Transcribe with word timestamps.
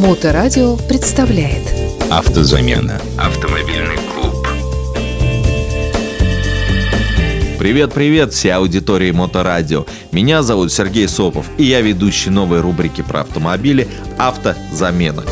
Моторадио 0.00 0.76
представляет 0.76 1.62
Автозамена. 2.10 3.02
Автомобильный 3.18 3.98
клуб. 4.14 4.34
Привет-привет 7.58 8.32
всей 8.32 8.54
аудитории 8.54 9.10
Моторадио. 9.10 9.84
Меня 10.10 10.42
зовут 10.42 10.72
Сергей 10.72 11.06
Сопов, 11.06 11.44
и 11.58 11.64
я 11.64 11.82
ведущий 11.82 12.30
новой 12.30 12.62
рубрики 12.62 13.02
про 13.02 13.20
автомобили 13.20 13.88
«Автозамена». 14.16 15.24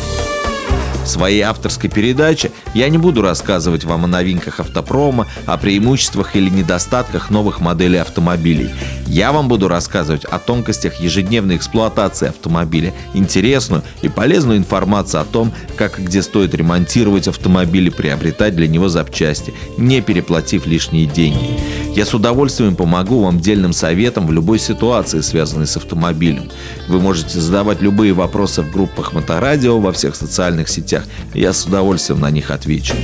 В 1.02 1.06
своей 1.08 1.40
авторской 1.40 1.88
передаче 1.88 2.50
я 2.74 2.88
не 2.88 2.98
буду 2.98 3.22
рассказывать 3.22 3.84
вам 3.84 4.04
о 4.04 4.08
новинках 4.08 4.60
автопрома, 4.60 5.26
о 5.46 5.56
преимуществах 5.56 6.36
или 6.36 6.50
недостатках 6.50 7.30
новых 7.30 7.60
моделей 7.60 7.98
автомобилей. 7.98 8.70
Я 9.06 9.32
вам 9.32 9.48
буду 9.48 9.68
рассказывать 9.68 10.24
о 10.24 10.38
тонкостях 10.38 11.00
ежедневной 11.00 11.56
эксплуатации 11.56 12.28
автомобиля, 12.28 12.94
интересную 13.14 13.82
и 14.02 14.08
полезную 14.08 14.58
информацию 14.58 15.20
о 15.20 15.24
том, 15.24 15.52
как 15.76 15.98
и 15.98 16.02
где 16.02 16.22
стоит 16.22 16.54
ремонтировать 16.54 17.28
автомобиль 17.28 17.88
и 17.88 17.90
приобретать 17.90 18.54
для 18.54 18.68
него 18.68 18.88
запчасти, 18.88 19.54
не 19.76 20.00
переплатив 20.00 20.66
лишние 20.66 21.06
деньги. 21.06 21.58
Я 21.94 22.06
с 22.06 22.14
удовольствием 22.14 22.76
помогу 22.76 23.22
вам 23.22 23.40
дельным 23.40 23.72
советом 23.72 24.26
в 24.26 24.32
любой 24.32 24.58
ситуации, 24.58 25.20
связанной 25.20 25.66
с 25.66 25.76
автомобилем. 25.76 26.48
Вы 26.86 27.00
можете 27.00 27.40
задавать 27.40 27.82
любые 27.82 28.12
вопросы 28.12 28.62
в 28.62 28.70
группах 28.70 29.12
Моторадио 29.12 29.80
во 29.80 29.92
всех 29.92 30.14
социальных 30.14 30.68
сетях. 30.68 31.04
Я 31.34 31.52
с 31.52 31.64
удовольствием 31.66 32.20
на 32.20 32.30
них 32.30 32.50
отвечу. 32.50 32.94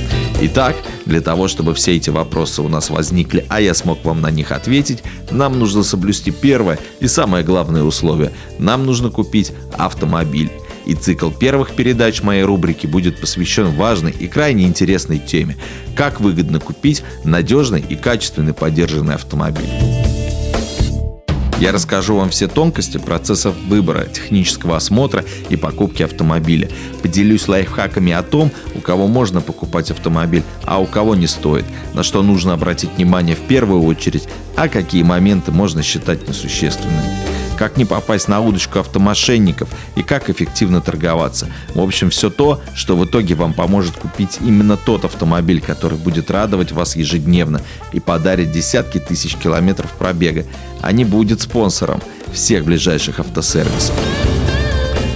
Итак, 0.41 0.75
для 1.05 1.21
того, 1.21 1.47
чтобы 1.47 1.73
все 1.73 1.95
эти 1.95 2.09
вопросы 2.09 2.61
у 2.61 2.69
нас 2.69 2.89
возникли, 2.89 3.45
а 3.49 3.59
я 3.59 3.73
смог 3.73 4.03
вам 4.05 4.21
на 4.21 4.31
них 4.31 4.51
ответить, 4.51 5.03
нам 5.29 5.59
нужно 5.59 5.83
соблюсти 5.83 6.31
первое 6.31 6.79
и 6.99 7.07
самое 7.07 7.43
главное 7.43 7.83
условие. 7.83 8.31
Нам 8.59 8.85
нужно 8.85 9.09
купить 9.09 9.51
автомобиль. 9.77 10.51
И 10.85 10.93
цикл 10.93 11.31
первых 11.31 11.75
передач 11.75 12.21
моей 12.21 12.43
рубрики 12.43 12.85
будет 12.87 13.19
посвящен 13.19 13.71
важной 13.71 14.11
и 14.11 14.27
крайне 14.27 14.65
интересной 14.65 15.19
теме– 15.19 15.57
как 15.95 16.19
выгодно 16.19 16.59
купить 16.59 17.03
надежный 17.23 17.83
и 17.87 17.95
качественный 17.95 18.53
поддержанный 18.53 19.15
автомобиль. 19.15 19.69
Я 21.57 21.71
расскажу 21.71 22.17
вам 22.17 22.31
все 22.31 22.49
тонкости 22.49 22.97
процессов 22.97 23.55
выбора, 23.69 24.07
технического 24.07 24.75
осмотра 24.75 25.23
и 25.47 25.55
покупки 25.55 26.03
автомобиля. 26.03 26.69
Поделюсь 27.01 27.47
лайфхаками 27.47 28.11
о 28.11 28.23
том, 28.23 28.51
у 28.75 28.81
кого 28.81 29.07
можно 29.07 29.39
покупать 29.39 29.89
автомобиль, 29.89 30.43
а 30.65 30.81
у 30.81 30.85
кого 30.85 31.15
не 31.15 31.27
стоит, 31.27 31.65
на 31.93 32.03
что 32.03 32.21
нужно 32.23 32.53
обратить 32.53 32.91
внимание 32.97 33.37
в 33.37 33.41
первую 33.41 33.83
очередь, 33.83 34.27
а 34.57 34.67
какие 34.67 35.03
моменты 35.03 35.53
можно 35.53 35.81
считать 35.81 36.27
несущественными 36.27 37.34
как 37.55 37.77
не 37.77 37.85
попасть 37.85 38.27
на 38.27 38.39
удочку 38.41 38.79
автомошенников 38.79 39.69
и 39.95 40.03
как 40.03 40.29
эффективно 40.29 40.81
торговаться. 40.81 41.47
В 41.73 41.81
общем, 41.81 42.09
все 42.09 42.29
то, 42.29 42.61
что 42.75 42.95
в 42.95 43.05
итоге 43.05 43.35
вам 43.35 43.53
поможет 43.53 43.95
купить 43.95 44.39
именно 44.41 44.77
тот 44.77 45.05
автомобиль, 45.05 45.61
который 45.61 45.97
будет 45.97 46.29
радовать 46.29 46.71
вас 46.71 46.95
ежедневно 46.95 47.61
и 47.93 47.99
подарит 47.99 48.51
десятки 48.51 48.99
тысяч 48.99 49.35
километров 49.35 49.91
пробега, 49.91 50.45
а 50.81 50.91
не 50.91 51.05
будет 51.05 51.41
спонсором 51.41 52.01
всех 52.33 52.65
ближайших 52.65 53.19
автосервисов. 53.19 53.95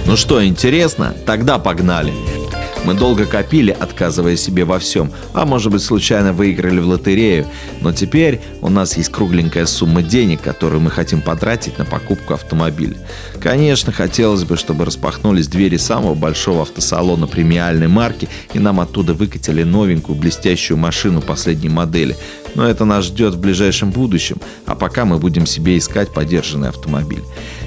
Ну 0.06 0.16
что, 0.16 0.44
интересно? 0.44 1.14
Тогда 1.26 1.58
погнали! 1.58 2.39
Мы 2.86 2.94
долго 2.94 3.26
копили, 3.26 3.76
отказывая 3.78 4.36
себе 4.36 4.64
во 4.64 4.78
всем, 4.78 5.12
а 5.34 5.44
может 5.44 5.70
быть 5.70 5.82
случайно 5.82 6.32
выиграли 6.32 6.80
в 6.80 6.88
лотерею, 6.88 7.46
но 7.82 7.92
теперь 7.92 8.40
у 8.62 8.70
нас 8.70 8.96
есть 8.96 9.10
кругленькая 9.10 9.66
сумма 9.66 10.02
денег, 10.02 10.40
которую 10.40 10.80
мы 10.80 10.90
хотим 10.90 11.20
потратить 11.20 11.78
на 11.78 11.84
покупку 11.84 12.34
автомобиля. 12.34 12.96
Конечно, 13.38 13.92
хотелось 13.92 14.44
бы, 14.44 14.56
чтобы 14.56 14.86
распахнулись 14.86 15.46
двери 15.46 15.76
самого 15.76 16.14
большого 16.14 16.62
автосалона 16.62 17.26
премиальной 17.26 17.88
марки 17.88 18.28
и 18.54 18.58
нам 18.58 18.80
оттуда 18.80 19.12
выкатили 19.12 19.62
новенькую 19.62 20.18
блестящую 20.18 20.78
машину 20.78 21.20
последней 21.20 21.68
модели. 21.68 22.16
Но 22.54 22.66
это 22.66 22.84
нас 22.84 23.04
ждет 23.04 23.34
в 23.34 23.40
ближайшем 23.40 23.90
будущем, 23.90 24.38
а 24.66 24.74
пока 24.74 25.04
мы 25.04 25.18
будем 25.18 25.46
себе 25.46 25.78
искать 25.78 26.12
подержанный 26.12 26.68
автомобиль. 26.68 27.22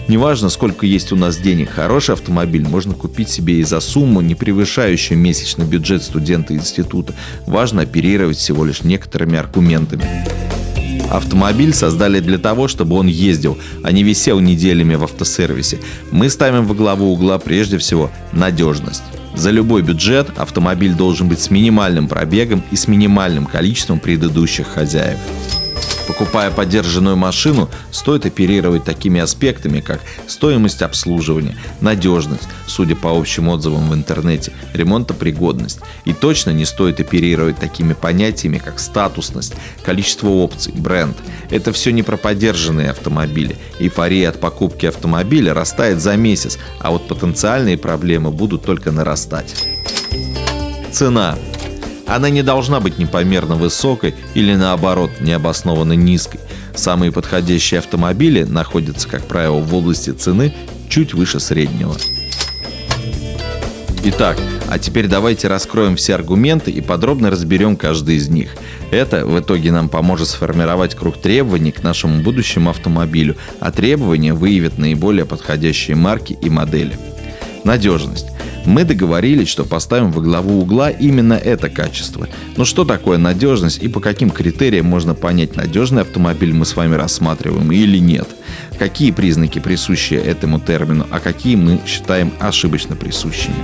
Неважно, 0.07 0.49
сколько 0.49 0.85
есть 0.85 1.11
у 1.11 1.16
нас 1.16 1.38
денег, 1.38 1.69
хороший 1.69 2.13
автомобиль 2.13 2.67
можно 2.67 2.94
купить 2.94 3.29
себе 3.29 3.59
и 3.59 3.63
за 3.63 3.79
сумму, 3.79 4.21
не 4.21 4.35
превышающую 4.35 5.17
месячный 5.17 5.66
бюджет 5.66 6.03
студента 6.03 6.53
института. 6.53 7.13
Важно 7.47 7.83
оперировать 7.83 8.38
всего 8.38 8.66
лишь 8.66 8.83
некоторыми 8.83 9.38
аргументами. 9.38 10.05
Автомобиль 11.09 11.73
создали 11.73 12.19
для 12.19 12.38
того, 12.38 12.67
чтобы 12.67 12.95
он 12.95 13.07
ездил, 13.07 13.57
а 13.83 13.91
не 13.91 14.03
висел 14.03 14.39
неделями 14.39 14.95
в 14.95 15.03
автосервисе. 15.03 15.79
Мы 16.11 16.29
ставим 16.29 16.65
во 16.65 16.73
главу 16.73 17.13
угла 17.13 17.38
прежде 17.38 17.77
всего 17.77 18.09
надежность. 18.31 19.03
За 19.35 19.49
любой 19.51 19.81
бюджет 19.81 20.38
автомобиль 20.38 20.94
должен 20.94 21.27
быть 21.27 21.39
с 21.39 21.49
минимальным 21.49 22.07
пробегом 22.07 22.63
и 22.71 22.75
с 22.75 22.88
минимальным 22.88 23.45
количеством 23.45 23.99
предыдущих 23.99 24.67
хозяев. 24.67 25.19
Покупая 26.07 26.51
поддержанную 26.51 27.15
машину, 27.15 27.69
стоит 27.91 28.25
оперировать 28.25 28.83
такими 28.83 29.21
аспектами, 29.21 29.79
как 29.79 30.01
стоимость 30.27 30.81
обслуживания, 30.81 31.57
надежность, 31.81 32.47
судя 32.67 32.95
по 32.95 33.17
общим 33.17 33.49
отзывам 33.49 33.89
в 33.89 33.93
интернете, 33.93 34.51
ремонтопригодность. 34.73 35.79
И 36.05 36.13
точно 36.13 36.51
не 36.51 36.65
стоит 36.65 36.99
оперировать 36.99 37.57
такими 37.57 37.93
понятиями, 37.93 38.57
как 38.57 38.79
статусность, 38.79 39.53
количество 39.83 40.27
опций, 40.29 40.73
бренд. 40.73 41.15
Это 41.49 41.71
все 41.71 41.91
не 41.91 42.03
про 42.03 42.17
поддержанные 42.17 42.89
автомобили. 42.89 43.55
Эйфория 43.79 44.29
от 44.29 44.39
покупки 44.39 44.85
автомобиля 44.85 45.53
растает 45.53 46.01
за 46.01 46.17
месяц, 46.17 46.57
а 46.79 46.91
вот 46.91 47.07
потенциальные 47.07 47.77
проблемы 47.77 48.31
будут 48.31 48.65
только 48.65 48.91
нарастать. 48.91 49.55
Цена. 50.91 51.37
Она 52.13 52.29
не 52.29 52.44
должна 52.44 52.79
быть 52.79 53.00
непомерно 53.00 53.56
высокой 53.56 54.13
или 54.35 54.53
наоборот 54.53 55.09
необоснованно 55.19 55.94
низкой. 55.94 56.40
Самые 56.75 57.12
подходящие 57.12 57.79
автомобили 57.79 58.44
находятся, 58.44 59.09
как 59.09 59.25
правило, 59.25 59.57
в 59.57 59.74
области 59.74 60.12
цены 60.12 60.53
чуть 60.90 61.16
выше 61.16 61.40
среднего. 61.40 61.96
Итак, 64.03 64.38
а 64.69 64.78
теперь 64.78 65.07
давайте 65.07 65.47
раскроем 65.47 65.96
все 65.96 66.13
аргументы 66.13 66.69
и 66.69 66.81
подробно 66.81 67.31
разберем 67.31 67.75
каждый 67.75 68.18
из 68.18 68.30
них. 68.30 68.51
Это 68.91 69.25
в 69.25 69.40
итоге 69.40 69.72
нам 69.72 69.90
поможет 69.90 70.28
сформировать 70.28 70.94
круг 70.94 71.19
требований 71.19 71.72
к 71.72 71.81
нашему 71.81 72.22
будущему 72.22 72.69
автомобилю, 72.69 73.38
а 73.59 73.72
требования 73.72 74.35
выявят 74.35 74.78
наиболее 74.78 75.25
подходящие 75.25 75.95
марки 75.95 76.38
и 76.40 76.47
модели. 76.51 76.95
Надежность. 77.63 78.28
Мы 78.66 78.84
договорились, 78.85 79.50
что 79.50 79.66
поставим 79.66 80.12
во 80.12 80.22
главу 80.22 80.62
угла 80.62 80.90
именно 80.90 81.34
это 81.34 81.69
качество. 81.69 82.28
Но 82.56 82.66
что 82.66 82.85
такое 82.85 83.18
надежность 83.18 83.81
и 83.81 83.88
по 83.88 84.00
каким 84.00 84.29
критериям 84.29 84.85
можно 84.85 85.16
понять, 85.16 85.56
надежный 85.56 86.01
автомобиль 86.01 86.53
мы 86.53 86.66
с 86.66 86.75
вами 86.75 86.96
рассматриваем 86.96 87.72
или 87.72 87.97
нет? 87.97 88.28
Какие 88.79 89.12
признаки 89.12 89.59
присущи 89.59 90.13
этому 90.13 90.59
термину, 90.59 91.06
а 91.12 91.19
какие 91.19 91.56
мы 91.56 91.79
считаем 91.85 92.31
ошибочно 92.40 92.96
присущими? 92.96 93.56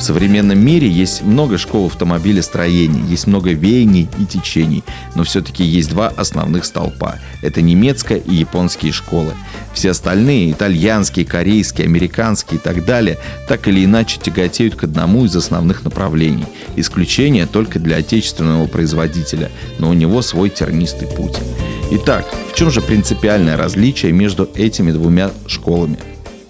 В 0.00 0.02
современном 0.02 0.58
мире 0.58 0.88
есть 0.88 1.20
много 1.20 1.58
школ 1.58 1.88
автомобилестроения, 1.88 3.04
есть 3.04 3.26
много 3.26 3.50
веяний 3.52 4.08
и 4.18 4.24
течений, 4.24 4.82
но 5.14 5.24
все-таки 5.24 5.62
есть 5.62 5.90
два 5.90 6.08
основных 6.08 6.64
столпа. 6.64 7.18
Это 7.42 7.60
немецкая 7.60 8.16
и 8.16 8.34
японские 8.34 8.92
школы. 8.92 9.34
Все 9.74 9.90
остальные, 9.90 10.52
итальянские, 10.52 11.26
корейские, 11.26 11.84
американские 11.84 12.58
и 12.58 12.62
так 12.62 12.86
далее, 12.86 13.18
так 13.46 13.68
или 13.68 13.84
иначе 13.84 14.18
тяготеют 14.18 14.74
к 14.74 14.84
одному 14.84 15.26
из 15.26 15.36
основных 15.36 15.84
направлений. 15.84 16.46
Исключение 16.76 17.44
только 17.44 17.78
для 17.78 17.98
отечественного 17.98 18.66
производителя, 18.68 19.50
но 19.78 19.90
у 19.90 19.92
него 19.92 20.22
свой 20.22 20.48
тернистый 20.48 21.08
путь. 21.08 21.36
Итак, 21.90 22.24
в 22.50 22.56
чем 22.56 22.70
же 22.70 22.80
принципиальное 22.80 23.58
различие 23.58 24.12
между 24.12 24.48
этими 24.54 24.92
двумя 24.92 25.30
школами? 25.46 25.98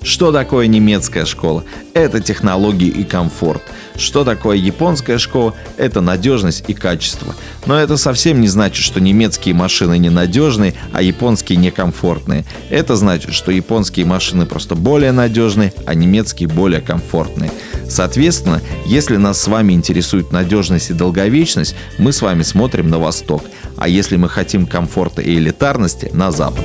Что 0.03 0.33
такое 0.33 0.67
немецкая 0.67 1.27
школа? 1.27 1.65
Это 1.93 2.21
технологии 2.21 2.89
и 2.89 3.05
комфорт. 3.05 3.63
Что 3.97 4.25
такое 4.25 4.57
японская 4.57 5.19
школа? 5.19 5.55
Это 5.77 6.01
надежность 6.01 6.65
и 6.69 6.75
качество. 6.75 7.35
Но 7.67 7.79
это 7.79 7.99
совсем 7.99 8.41
не 8.41 8.49
значит, 8.49 8.83
что 8.83 8.99
немецкие 8.99 9.55
машины 9.55 9.99
ненадежные, 9.99 10.75
а 10.93 11.03
японские 11.03 11.59
некомфортные. 11.59 12.47
Это 12.71 12.97
значит, 12.97 13.35
что 13.35 13.53
японские 13.53 14.07
машины 14.07 14.47
просто 14.47 14.75
более 14.75 15.13
надежные, 15.13 15.75
а 15.85 15.95
немецкие 15.95 16.49
более 16.49 16.81
комфортные. 16.81 17.51
Соответственно, 17.87 18.63
если 18.87 19.17
нас 19.17 19.39
с 19.41 19.49
вами 19.49 19.75
интересует 19.75 20.33
надежность 20.33 20.91
и 20.91 20.95
долговечность, 20.95 21.75
мы 21.99 22.13
с 22.13 22.23
вами 22.23 22.43
смотрим 22.43 22.89
на 22.89 22.99
восток. 22.99 23.45
А 23.77 23.87
если 23.87 24.17
мы 24.17 24.31
хотим 24.31 24.67
комфорта 24.67 25.21
и 25.21 25.35
элитарности, 25.35 26.11
на 26.15 26.31
запад. 26.31 26.65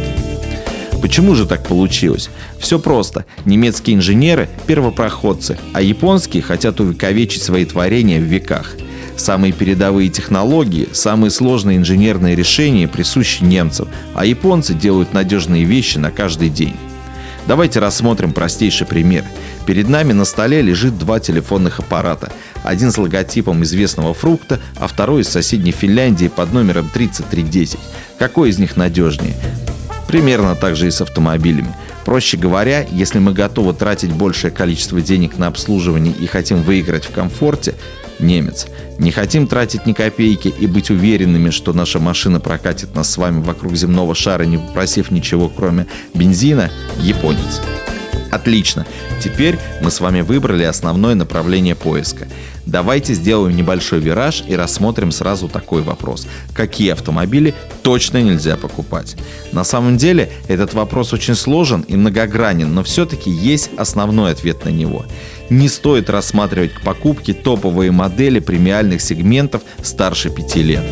Почему 1.02 1.36
же 1.36 1.46
так 1.46 1.64
получилось? 1.64 2.30
Все 2.60 2.80
просто. 2.80 3.26
Немецкие 3.46 3.96
инженеры– 3.96 4.50
первопроходцы, 4.68 5.58
а 5.74 5.82
японские 5.82 6.42
хотят 6.42 6.80
увековечить 6.80 7.44
свои 7.44 7.66
творения 7.66 8.20
в 8.20 8.24
веках. 8.24 8.74
Самые 9.18 9.54
передовые 9.54 10.10
технологии, 10.10 10.90
самые 10.92 11.32
сложные 11.32 11.78
инженерные 11.78 12.36
решения 12.36 12.88
присущи 12.88 13.44
немцам, 13.44 13.88
а 14.14 14.26
японцы 14.26 14.74
делают 14.74 15.14
надежные 15.14 15.64
вещи 15.64 15.98
на 15.98 16.12
каждый 16.12 16.50
день. 16.50 16.76
Давайте 17.48 17.80
рассмотрим 17.80 18.34
простейший 18.34 18.88
пример. 18.88 19.24
Перед 19.68 19.88
нами 19.88 20.14
на 20.14 20.26
столе 20.26 20.62
лежит 20.62 20.98
два 20.98 21.20
телефонных 21.20 21.80
аппарата. 21.80 22.32
Один 22.64 22.92
с 22.92 22.98
логотипом 22.98 23.64
известного 23.64 24.16
фрукта, 24.16 24.60
а 24.78 24.88
второй 24.88 25.22
из 25.22 25.30
соседней 25.30 25.72
Финляндии 25.72 26.28
под 26.28 26.54
номером 26.54 26.90
3310. 26.92 27.80
Какой 28.18 28.50
из 28.50 28.58
них 28.58 28.76
надежнее? 28.78 29.36
Примерно 30.16 30.56
так 30.56 30.78
же 30.78 30.88
и 30.88 30.92
с 30.92 31.02
автомобилями. 31.02 31.76
Проще 32.06 32.38
говоря, 32.38 32.88
если 32.90 33.20
мы 33.20 33.34
готовы 33.34 33.74
тратить 33.74 34.14
большее 34.14 34.50
количество 34.50 35.02
денег 35.02 35.38
на 35.38 35.48
обслуживание 35.48 36.14
и 36.14 36.26
хотим 36.26 36.62
выиграть 36.62 37.04
в 37.04 37.12
комфорте, 37.12 37.76
немец. 38.20 38.68
Не 38.98 39.12
хотим 39.12 39.46
тратить 39.46 39.86
ни 39.86 39.92
копейки 39.92 40.48
и 40.58 40.68
быть 40.68 40.90
уверенными, 40.90 41.50
что 41.50 41.74
наша 41.74 42.00
машина 42.00 42.40
прокатит 42.40 42.96
нас 42.96 43.12
с 43.12 43.18
вами 43.18 43.44
вокруг 43.44 43.76
земного 43.76 44.16
шара, 44.16 44.44
не 44.44 44.58
попросив 44.58 45.12
ничего, 45.12 45.50
кроме 45.50 45.86
бензина, 46.14 46.72
японец. 47.02 47.60
Отлично. 48.36 48.86
Теперь 49.24 49.58
мы 49.82 49.90
с 49.90 50.02
вами 50.02 50.20
выбрали 50.20 50.64
основное 50.64 51.16
направление 51.16 51.74
поиска. 51.74 52.28
Давайте 52.66 53.14
сделаем 53.14 53.56
небольшой 53.56 54.02
вираж 54.02 54.44
и 54.46 54.58
рассмотрим 54.58 55.14
сразу 55.14 55.48
такой 55.48 55.84
вопрос. 55.84 56.28
Какие 56.54 56.92
автомобили 56.92 57.54
точно 57.82 58.22
нельзя 58.22 58.58
покупать? 58.58 59.16
На 59.54 59.64
самом 59.64 59.96
деле 59.96 60.34
этот 60.50 60.74
вопрос 60.74 61.14
очень 61.14 61.36
сложен 61.36 61.86
и 61.88 61.96
многогранен, 61.96 62.74
но 62.74 62.84
все-таки 62.84 63.32
есть 63.32 63.70
основной 63.78 64.34
ответ 64.34 64.66
на 64.66 64.70
него. 64.70 65.06
Не 65.50 65.70
стоит 65.70 66.10
рассматривать 66.10 66.74
к 66.74 66.82
покупке 66.82 67.32
топовые 67.34 67.92
модели 67.92 68.40
премиальных 68.40 69.02
сегментов 69.02 69.62
старше 69.82 70.30
5 70.30 70.56
лет. 70.58 70.84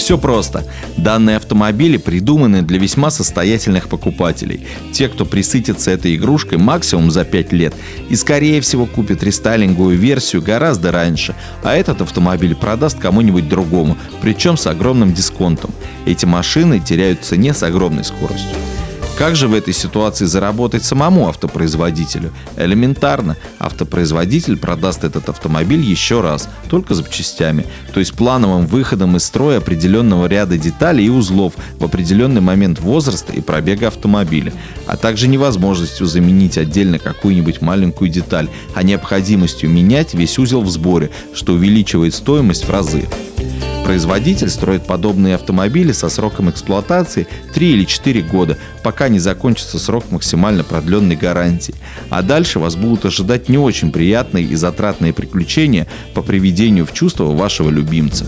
Все 0.00 0.16
просто. 0.16 0.64
Данные 0.96 1.36
автомобили 1.36 1.98
придуманы 1.98 2.62
для 2.62 2.78
весьма 2.78 3.10
состоятельных 3.10 3.90
покупателей. 3.90 4.66
Те, 4.92 5.08
кто 5.08 5.26
присытится 5.26 5.90
этой 5.90 6.16
игрушкой 6.16 6.56
максимум 6.56 7.10
за 7.10 7.22
5 7.22 7.52
лет 7.52 7.74
и 8.08 8.16
скорее 8.16 8.62
всего 8.62 8.86
купит 8.86 9.22
рестайлинговую 9.22 9.98
версию 9.98 10.40
гораздо 10.40 10.90
раньше, 10.90 11.34
а 11.62 11.76
этот 11.76 12.00
автомобиль 12.00 12.54
продаст 12.54 12.98
кому-нибудь 12.98 13.46
другому, 13.46 13.98
причем 14.22 14.56
с 14.56 14.66
огромным 14.66 15.12
дисконтом. 15.12 15.70
Эти 16.06 16.24
машины 16.24 16.80
теряют 16.80 17.20
в 17.20 17.24
цене 17.24 17.52
с 17.52 17.62
огромной 17.62 18.04
скоростью. 18.04 18.56
Как 19.20 19.36
же 19.36 19.48
в 19.48 19.54
этой 19.54 19.74
ситуации 19.74 20.24
заработать 20.24 20.82
самому 20.82 21.28
автопроизводителю? 21.28 22.32
Элементарно. 22.56 23.36
Автопроизводитель 23.58 24.56
продаст 24.56 25.04
этот 25.04 25.28
автомобиль 25.28 25.82
еще 25.82 26.22
раз, 26.22 26.48
только 26.70 26.94
запчастями, 26.94 27.66
то 27.92 28.00
есть 28.00 28.14
плановым 28.14 28.66
выходом 28.66 29.18
из 29.18 29.24
строя 29.24 29.58
определенного 29.58 30.24
ряда 30.24 30.56
деталей 30.56 31.04
и 31.04 31.10
узлов 31.10 31.52
в 31.78 31.84
определенный 31.84 32.40
момент 32.40 32.80
возраста 32.80 33.34
и 33.34 33.42
пробега 33.42 33.88
автомобиля, 33.88 34.54
а 34.86 34.96
также 34.96 35.28
невозможностью 35.28 36.06
заменить 36.06 36.56
отдельно 36.56 36.98
какую-нибудь 36.98 37.60
маленькую 37.60 38.08
деталь, 38.08 38.48
а 38.74 38.82
необходимостью 38.82 39.68
менять 39.68 40.14
весь 40.14 40.38
узел 40.38 40.62
в 40.62 40.70
сборе, 40.70 41.10
что 41.34 41.52
увеличивает 41.52 42.14
стоимость 42.14 42.64
в 42.64 42.70
разы. 42.70 43.06
Производитель 43.90 44.50
строит 44.50 44.86
подобные 44.86 45.34
автомобили 45.34 45.90
со 45.90 46.08
сроком 46.08 46.48
эксплуатации 46.48 47.26
3 47.52 47.72
или 47.72 47.84
4 47.84 48.22
года, 48.22 48.56
пока 48.84 49.08
не 49.08 49.18
закончится 49.18 49.80
срок 49.80 50.12
максимально 50.12 50.62
продленной 50.62 51.16
гарантии. 51.16 51.74
А 52.08 52.22
дальше 52.22 52.60
вас 52.60 52.76
будут 52.76 53.06
ожидать 53.06 53.48
не 53.48 53.58
очень 53.58 53.90
приятные 53.90 54.44
и 54.44 54.54
затратные 54.54 55.12
приключения 55.12 55.88
по 56.14 56.22
приведению 56.22 56.86
в 56.86 56.92
чувство 56.92 57.24
вашего 57.24 57.68
любимца. 57.68 58.26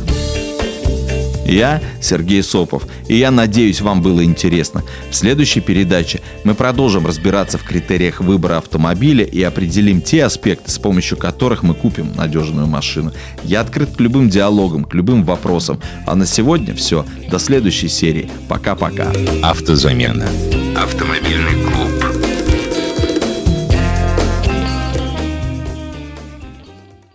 Я 1.53 1.83
Сергей 2.01 2.43
Сопов, 2.43 2.87
и 3.09 3.17
я 3.17 3.31
надеюсь, 3.31 3.81
вам 3.81 4.01
было 4.01 4.25
интересно. 4.25 4.83
В 5.11 5.15
следующей 5.15 5.61
передаче 5.61 6.21
мы 6.45 6.55
продолжим 6.55 7.07
разбираться 7.07 7.59
в 7.59 7.65
критериях 7.65 8.21
выбора 8.21 8.59
автомобиля 8.59 9.25
и 9.25 9.43
определим 9.43 10.01
те 10.01 10.25
аспекты, 10.25 10.71
с 10.71 10.79
помощью 10.79 11.19
которых 11.19 11.63
мы 11.63 11.75
купим 11.75 12.13
надежную 12.15 12.67
машину. 12.67 13.13
Я 13.45 13.61
открыт 13.61 13.97
к 13.97 14.01
любым 14.01 14.31
диалогам, 14.31 14.85
к 14.85 14.95
любым 14.95 15.25
вопросам. 15.25 15.81
А 16.07 16.15
на 16.15 16.27
сегодня 16.27 16.75
все. 16.75 17.05
До 17.31 17.39
следующей 17.39 17.89
серии. 17.89 18.31
Пока-пока. 18.49 19.13
Автозамена. 19.43 20.29
Автомобильный 20.77 21.63
клуб. 21.65 22.02